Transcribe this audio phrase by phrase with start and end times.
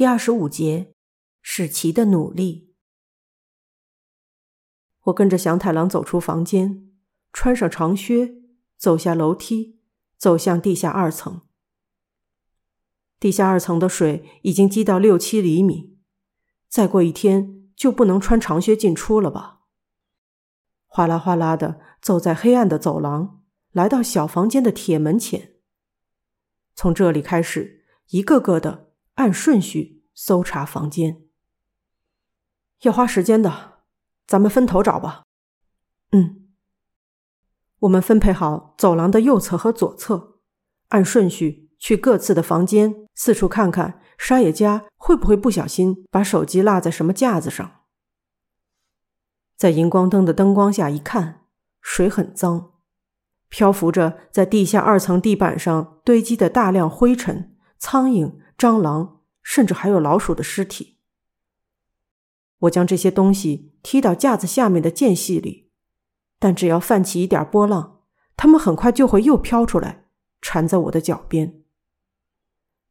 [0.00, 0.94] 第二十五节，
[1.42, 2.72] 史奇的努力。
[5.02, 6.90] 我跟着祥太郎走出房间，
[7.34, 8.36] 穿上长靴，
[8.78, 9.78] 走下楼梯，
[10.16, 11.42] 走向地下二层。
[13.18, 15.98] 地下二层的水已经积到六七厘米，
[16.66, 19.60] 再过一天就不能穿长靴进出了吧？
[20.86, 23.42] 哗啦哗啦的走在黑暗的走廊，
[23.72, 25.56] 来到小房间的铁门前。
[26.74, 28.86] 从这里开始，一个个的。
[29.20, 31.20] 按顺序搜查房间，
[32.80, 33.82] 要花时间的，
[34.26, 35.24] 咱们分头找吧。
[36.12, 36.48] 嗯，
[37.80, 40.38] 我们分配好走廊的右侧和左侧，
[40.88, 47.82] 按顺序去各自的房间，四处看看沙野家会不会不小心把手机落在什么架子上。
[49.54, 51.44] 在荧光灯的灯光下一看，
[51.82, 52.72] 水很脏，
[53.50, 58.40] 漂浮着在地下二层地板上堆积的大量灰尘、苍蝇。
[58.60, 60.98] 蟑螂，甚至还有老鼠的尸体。
[62.58, 65.70] 我将这些东西踢到架子下面的间隙里，
[66.38, 68.02] 但只要泛起一点波浪，
[68.36, 70.04] 它们很快就会又飘出来，
[70.42, 71.62] 缠在我的脚边。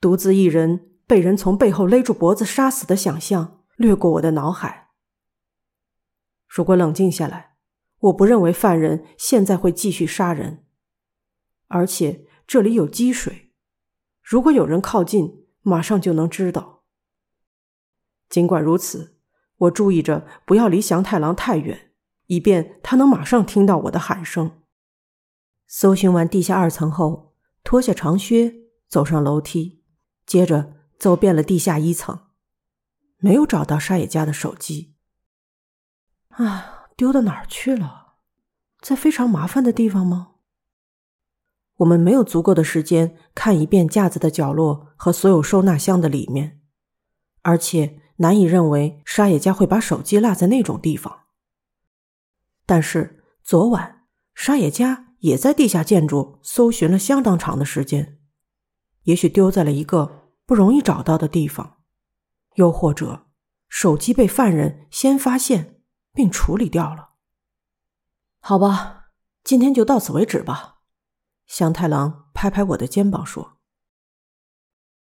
[0.00, 4.90] 独自一人被人从背后勒住脖子杀死的想象掠过我的脑海。
[6.46, 7.56] 如果冷静下来，
[7.98, 10.64] 我不认为犯人现在会继续杀人，
[11.66, 13.50] 而且这里有积水，
[14.22, 15.44] 如果有人靠近。
[15.68, 16.84] 马上就能知道。
[18.28, 19.18] 尽管如此，
[19.56, 21.90] 我注意着不要离祥太郎太远，
[22.26, 24.62] 以便他能马上听到我的喊声。
[25.66, 28.54] 搜寻完地下二层后，脱下长靴，
[28.86, 29.82] 走上楼梯，
[30.24, 32.28] 接着走遍了地下一层，
[33.16, 34.94] 没有找到沙野家的手机。
[36.28, 38.18] 啊，丢到哪儿去了？
[38.80, 40.35] 在非常麻烦的地方吗？
[41.76, 46.60] 我们没有足够的时间看一遍架子的角落和所有收纳箱的里面，
[47.42, 51.24] 而且难以认为沙野家会把手机落在那种地方。
[52.64, 58.18] 但是昨晚沙野家也在地下建筑搜寻了相当长的时间，
[59.02, 61.76] 也许丢在了一个不容易找到的地方，
[62.54, 63.26] 又或者
[63.68, 65.82] 手机被犯人先发现
[66.14, 67.10] 并处理掉了。
[68.40, 69.10] 好吧，
[69.44, 70.75] 今天就到此为止吧。
[71.46, 73.58] 祥太郎拍拍我的肩膀说：“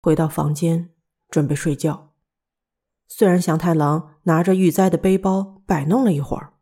[0.00, 0.94] 回到房间，
[1.28, 2.14] 准备睡觉。
[3.08, 6.54] 虽然祥太郎拿着玉哉的背包摆弄了一会儿，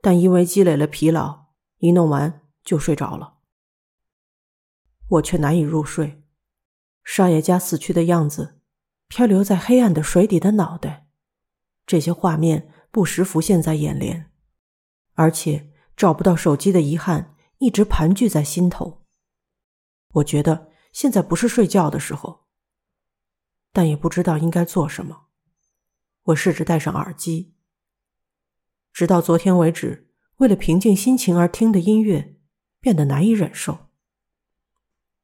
[0.00, 1.48] 但因为积累了疲劳，
[1.78, 3.34] 一弄完就睡着了。
[5.08, 6.24] 我却难以入睡。
[7.04, 8.58] 少爷家死去的样子，
[9.08, 11.06] 漂流在黑暗的水底的脑袋，
[11.84, 14.32] 这些画面不时浮现在眼帘，
[15.12, 19.04] 而且找不到手机的遗憾。”一直盘踞在心头。
[20.14, 22.46] 我觉得现在不是睡觉的时候，
[23.72, 25.26] 但也不知道应该做什么。
[26.24, 27.54] 我试着戴上耳机，
[28.92, 32.36] 直到昨天为止，为了平静心情而听的音乐
[32.80, 33.88] 变得难以忍受。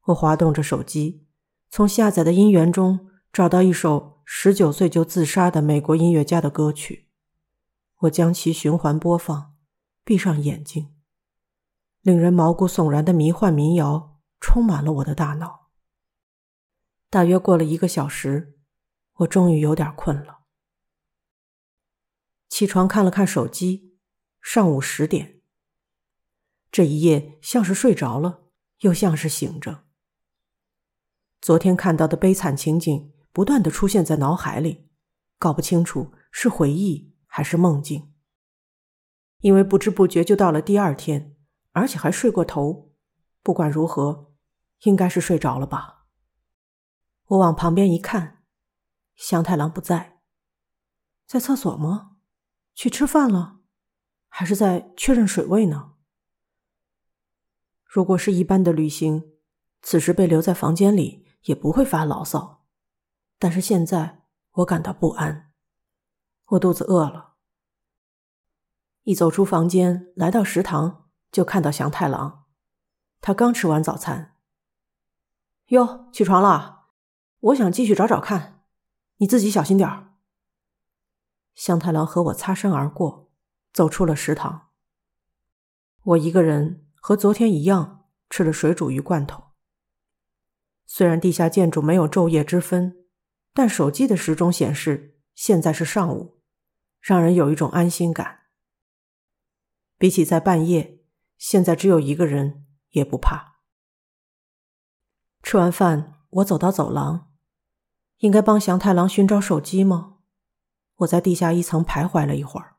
[0.07, 1.27] 我滑动着手机，
[1.71, 7.09] 从下载的音源中找到一首十九岁就自杀的美国音乐家的歌曲。
[8.01, 9.55] 我将其循环播放，
[10.05, 10.95] 闭上眼睛。
[12.03, 15.71] 令人毛骨悚然的迷幻民谣充满了我的大脑。
[17.11, 18.59] 大约过了一个小时，
[19.17, 20.41] 我终于有点困了。
[22.49, 23.99] 起床看了看手机，
[24.41, 25.41] 上午十点。
[26.73, 28.45] 这一夜像是睡着了，
[28.81, 29.85] 又像是醒着。
[31.41, 34.89] 昨天看到的悲惨情景不断的出现在脑海里，
[35.39, 38.13] 搞不清楚是回忆还是梦境。
[39.41, 41.37] 因为不知不觉就到了第二天。
[41.73, 42.93] 而且还睡过头，
[43.43, 44.33] 不管如何，
[44.81, 46.07] 应该是睡着了吧。
[47.27, 48.43] 我往旁边一看，
[49.15, 50.21] 祥太郎不在，
[51.27, 52.17] 在厕所吗？
[52.75, 53.61] 去吃饭了，
[54.29, 55.95] 还是在确认水位呢？
[57.85, 59.33] 如果是一般的旅行，
[59.83, 62.67] 此时被留在房间里也不会发牢骚，
[63.39, 65.53] 但是现在我感到不安，
[66.47, 67.35] 我肚子饿了。
[69.03, 71.00] 一走出房间，来到食堂。
[71.31, 72.45] 就看到祥太郎，
[73.21, 74.37] 他刚吃完早餐。
[75.67, 76.89] 哟，起床了，
[77.39, 78.65] 我想继续找找看，
[79.19, 80.15] 你自己小心点儿。
[81.55, 83.31] 祥太郎和我擦身而过，
[83.73, 84.71] 走出了食堂。
[86.03, 89.51] 我一个人和昨天一样吃了水煮鱼罐头。
[90.87, 93.07] 虽然地下建筑没有昼夜之分，
[93.53, 96.41] 但手机的时钟显示现在是上午，
[97.01, 98.41] 让人有一种安心感。
[99.97, 101.00] 比起在半夜。
[101.41, 103.61] 现在只有一个人也不怕。
[105.43, 107.33] 吃完饭，我走到走廊，
[108.19, 110.19] 应该帮祥太郎寻找手机吗？
[110.97, 112.77] 我在地下一层徘徊了一会儿，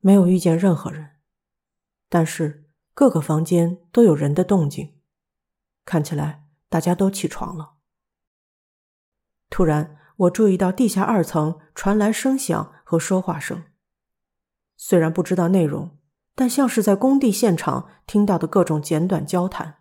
[0.00, 1.16] 没有遇见任何人，
[2.10, 5.00] 但是各个房间都有人的动静，
[5.86, 7.76] 看起来大家都起床了。
[9.48, 13.64] 突然，我注意到地下二层传来声响和说话声，
[14.76, 15.95] 虽然不知道内容，
[16.36, 19.78] 但像是在工地现场听到的各种简短交谈，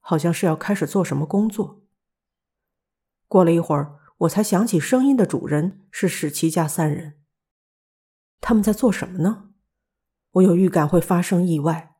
[0.00, 1.84] 好像是要开始做什么工作。
[3.28, 3.94] 过了一会儿。
[4.22, 7.20] 我才想起，声音的主人是史奇家三人。
[8.40, 9.50] 他们在做什么呢？
[10.32, 11.94] 我有预感会发生意外。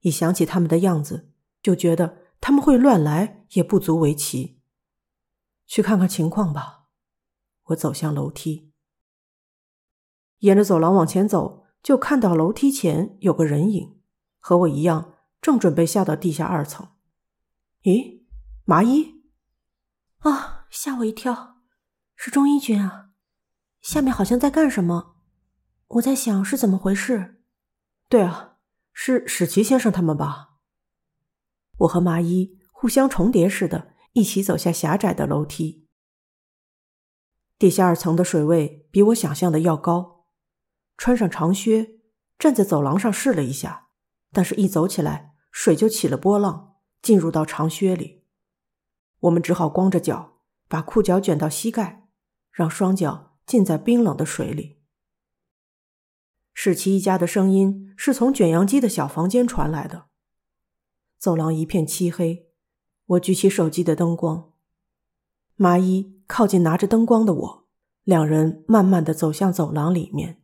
[0.00, 4.60] 一想起他们的样子，就觉得他们会乱来也不足为奇。
[5.66, 6.88] 去看看情况吧。
[7.68, 8.70] 我走向楼梯，
[10.40, 13.98] 沿着走廊往前走，就看到楼梯前有个人影，
[14.38, 16.88] 和我一样，正准备下到地下二层。
[17.82, 18.22] 咦，
[18.64, 19.22] 麻衣？
[20.18, 20.66] 啊！
[20.70, 21.56] 吓我一跳，
[22.14, 23.10] 是钟一君啊！
[23.82, 25.16] 下面好像在干什么？
[25.88, 27.42] 我在想是怎么回事。
[28.08, 28.56] 对啊，
[28.92, 30.60] 是史奇先生他们吧？
[31.78, 35.88] 我和麻衣互相重叠似的，一起走下狭窄的楼梯。
[37.58, 40.21] 地下二层的水位比我想象的要高。
[41.02, 41.96] 穿上长靴，
[42.38, 43.88] 站在走廊上试了一下，
[44.30, 48.22] 但是一走起来，水就起了波浪，进入到长靴里。
[49.18, 50.38] 我们只好光着脚。
[50.68, 52.08] 把裤脚卷到膝盖，
[52.52, 54.78] 让双脚浸在冰冷的水里。
[56.54, 60.06] 史奇一家的声音是从卷扬机的小房间传来的。
[61.18, 62.46] 走廊一片漆黑，
[63.06, 64.52] 我举起手机的灯光，
[65.56, 67.66] 麻衣靠近拿着灯光的我，
[68.04, 70.41] 两人慢慢的走向走廊里面，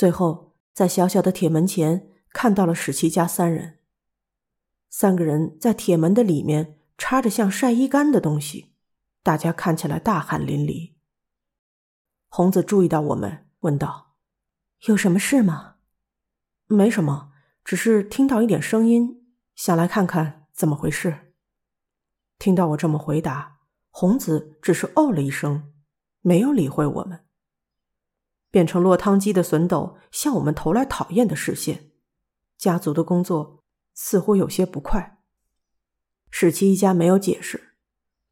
[0.00, 3.80] 最后在小小的铁门前看到了史奇家三人。
[4.88, 8.72] 三个人在铁门的里面插着像晒衣杆的东西。
[9.22, 10.94] 大家看起来大汗淋漓。
[12.28, 14.16] 红子注意到我们，问道
[14.88, 15.74] ：“有什么事吗
[16.66, 17.32] ？”“没什么，
[17.62, 21.34] 只是听到一点声音，想来看看怎么回事。”
[22.40, 23.58] 听到我这么回答，
[23.90, 25.74] 红子只是哦了一声，
[26.22, 27.26] 没有理会我们。
[28.50, 31.90] 变成落汤鸡的笋斗向我们投来讨厌的视线。
[32.58, 33.64] 家族的工作
[33.94, 35.18] 似乎有些不快。
[36.30, 37.68] 史奇一家没有解释。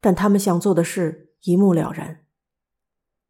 [0.01, 2.25] 但他们想做的事一目了然。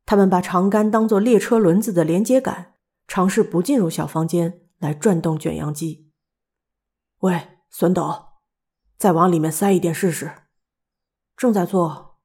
[0.05, 2.75] 他们把长杆当做列车轮子的连接杆，
[3.07, 6.11] 尝试不进入小房间来转动卷扬机。
[7.21, 8.33] 喂，笋斗，
[8.97, 10.31] 再往里面塞一点试试。
[11.35, 12.19] 正在做。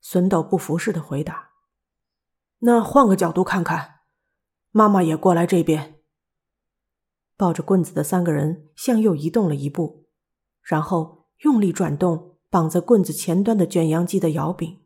[0.00, 1.51] 笋斗不服似的回答。
[2.64, 4.00] 那换个角度看看。
[4.72, 6.00] 妈妈也过来这边。
[7.36, 10.08] 抱着棍子的三个人向右移动了一步，
[10.62, 12.30] 然后用力转动。
[12.52, 14.82] 绑在棍子前端的卷扬机的摇柄，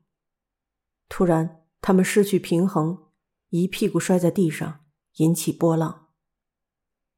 [1.09, 3.09] 突然，他们失去平衡，
[3.49, 4.85] 一屁股摔在地上，
[5.17, 6.11] 引起波浪。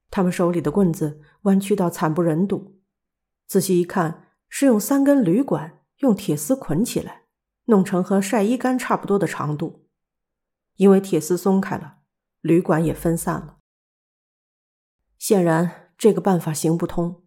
[0.09, 2.81] 他们手里的棍子弯曲到惨不忍睹，
[3.47, 7.25] 仔细一看，是用三根铝管用铁丝捆起来，
[7.67, 9.88] 弄成和晒衣杆差不多的长度。
[10.79, 11.99] 因为铁丝松开了，
[12.41, 13.59] 旅馆也分散了。
[15.19, 17.25] 显然，这个办法行不通。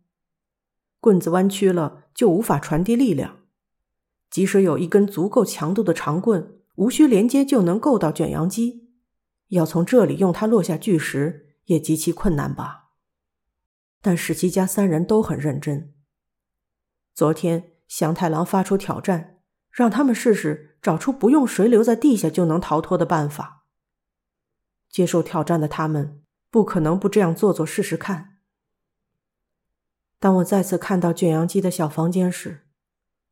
[0.99, 3.39] 棍子弯曲了，就无法传递力量。
[4.29, 8.89] 即使有一根足够强度的长棍，无需连接就能够到卷扬机，
[9.49, 12.91] 要从这里用它落下巨石也极其困难吧？
[14.01, 15.93] 但史奇家三人都很认真。
[17.13, 23.65] 昨天祥太郎发出挑战，让他们试试找出不用水流在地下就能逃脱的办法。
[24.89, 28.39] 接受挑战的他们不可能不这样做做试试看。
[30.19, 32.67] 当我再次看到卷扬机的小房间时，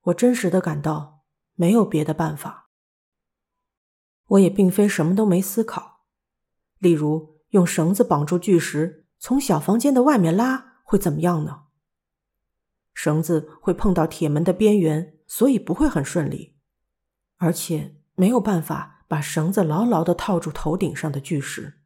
[0.03, 1.23] 我真实的感到
[1.55, 2.69] 没有别的办法。
[4.27, 6.05] 我也并非什么都没思考，
[6.77, 11.63] 例如用绳子绑住巨石从小房间的外面拉会怎么样呢？
[12.93, 16.58] 绳子会碰到铁门的边缘，所以不会很顺利，
[17.39, 21.81] 而且没有办法把绳子牢牢的套住头顶上的巨石。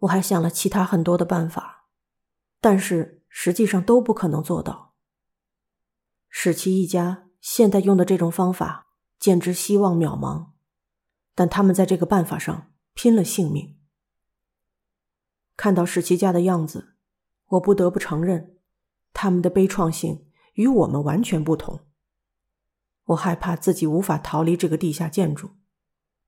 [0.00, 1.86] 我还想了其他很多的办法，
[2.60, 3.14] 但是。
[3.30, 4.94] 实际上都不可能做到。
[6.30, 8.88] 史奇一家现在用的这种方法
[9.20, 10.52] 简直希望渺茫，
[11.34, 13.78] 但他们在这个办法上拼了性命。
[15.56, 16.96] 看到史奇家的样子，
[17.48, 18.56] 我不得不承认，
[19.12, 21.86] 他们的悲怆性与我们完全不同。
[23.08, 25.52] 我害怕自己无法逃离这个地下建筑，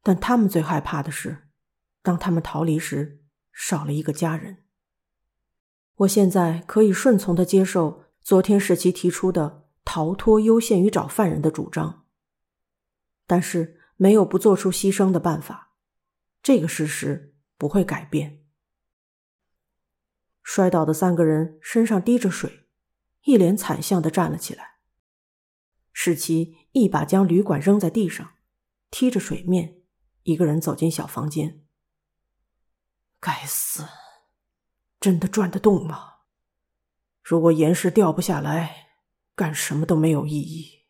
[0.02, 1.48] 但他们最害怕的是，
[2.02, 3.22] 当他们逃离时
[3.52, 4.64] 少了一个家人。
[5.96, 12.06] 我现在可以顺从的接受昨天史奇提出的逃脱优先于找犯人的主张，
[13.26, 15.74] 但是没有不做出牺牲的办法，
[16.42, 18.42] 这个事实不会改变。
[20.42, 22.66] 摔倒的三个人身上滴着水，
[23.24, 24.69] 一脸惨相的站了起来。
[26.02, 28.32] 史奇一把将旅馆扔在地上，
[28.90, 29.82] 踢着水面，
[30.22, 31.62] 一个人走进小房间。
[33.20, 33.86] 该死，
[34.98, 36.20] 真的转得动吗？
[37.22, 38.92] 如果岩石掉不下来，
[39.34, 40.86] 干什么都没有意义。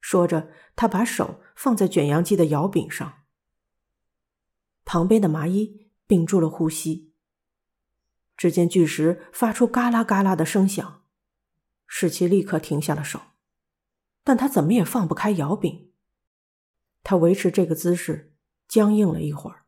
[0.00, 3.22] 说着，他把手放在卷扬机的摇柄上。
[4.84, 7.14] 旁边的麻衣屏住了呼吸。
[8.36, 11.04] 只见巨石发出嘎啦嘎啦的声响，
[11.86, 13.20] 史奇立刻停下了手，
[14.24, 15.92] 但他怎么也放不开摇柄。
[17.02, 18.34] 他维持这个姿势，
[18.68, 19.64] 僵硬了一会儿。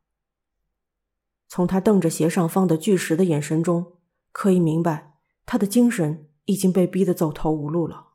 [1.49, 3.99] 从他瞪着斜上方的巨石的眼神中，
[4.33, 8.13] 可以明白他的精神已经被逼得走投无路了。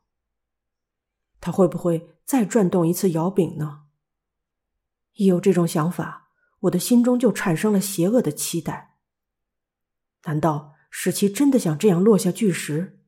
[1.42, 3.86] 他会不会再转动一次摇柄呢？
[5.14, 6.32] 一有这种想法，
[6.62, 8.98] 我的心中就产生了邪恶的期待。
[10.24, 13.02] 难道史奇真的想这样落下巨石？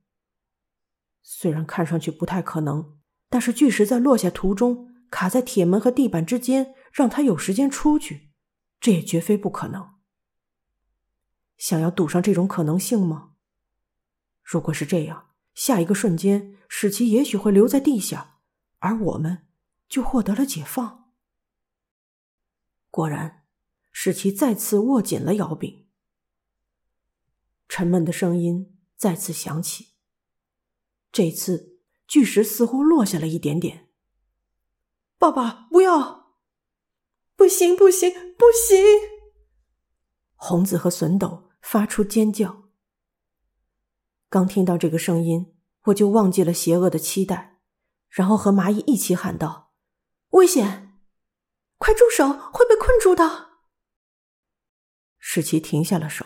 [1.21, 2.97] 虽然看上去不太可能，
[3.31, 8.29] 但是巨石在落下途中卡在铁门和地板之间，让他有时间出去，
[8.81, 9.93] 这也绝非不可能。
[11.57, 13.35] 想要赌上这种可能性吗？
[14.43, 18.39] 如果是这样，下一个瞬间，史奇也许会留在地下，
[18.79, 19.47] 而我们
[19.87, 21.13] 就获得了解放。
[22.89, 23.45] 果然，
[23.93, 25.87] 史奇再次握紧了摇柄。
[27.69, 29.93] 沉闷的声音再次响起。
[31.13, 31.70] 这次
[32.11, 33.87] 巨石似乎落下了一点点。
[35.17, 36.35] 爸爸，不要！
[37.37, 38.83] 不行，不行，不行！
[40.35, 42.63] 红子和笋斗发出尖叫。
[44.27, 47.61] 刚听到这个声音，我就忘记了邪恶的期待，
[48.09, 49.71] 然后和蚂蚁一起喊道
[50.31, 50.99] ：“危险！
[51.77, 53.51] 快住手，会被困住的！”
[55.17, 56.25] 史奇停下了手。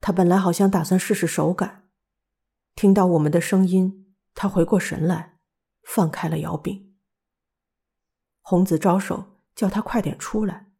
[0.00, 1.90] 他本来好像打算试试手感，
[2.76, 4.05] 听到我们的声音，
[4.36, 5.40] 他回过神来，
[5.82, 6.94] 放开了摇柄。
[8.42, 10.70] 红子招手叫他快点出来，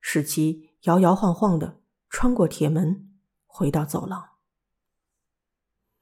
[0.00, 4.36] 使其摇摇晃晃的穿过铁门，回到走廊。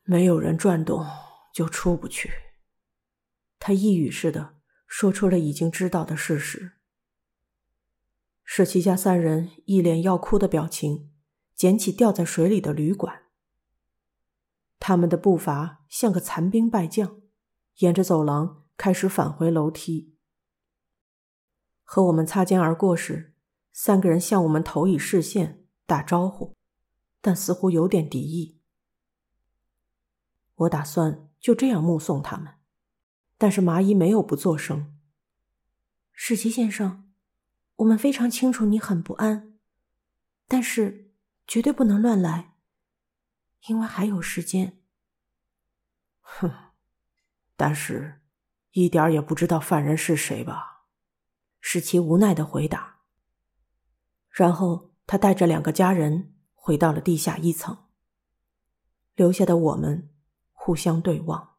[0.03, 1.05] 没有人转动
[1.53, 2.31] 就出不去。
[3.59, 6.75] 他一语似的说出了已经知道的事实。
[8.45, 11.11] 使其家三人一脸要哭的表情。
[11.57, 13.26] 捡起掉在水里的旅馆，
[14.87, 17.21] 他们的步伐像个残兵败将，
[17.79, 20.15] 沿着走廊开始返回楼梯。
[21.83, 23.35] 和我们擦肩而过时，
[23.73, 26.55] 三个人向我们投以视线，打招呼，
[27.21, 28.61] 但似乎有点敌意。
[30.55, 32.55] 我打算就这样目送他们，
[33.37, 34.97] 但是麻衣没有不作声。
[36.13, 37.11] 史奇先生，
[37.75, 39.59] 我们非常清楚你很不安，
[40.47, 41.11] 但是。
[41.49, 42.56] 绝对不能乱来，
[43.69, 44.81] 因为还有时间。
[46.21, 46.53] 哼，
[47.57, 48.21] 但是，
[48.73, 50.87] 一点也不知道犯人是谁吧？
[51.61, 53.01] 使其无奈的回答。
[54.31, 57.89] 然后他带着两个家人回到了地下一层，
[59.15, 60.15] 留下的我们
[60.53, 61.56] 互相对望。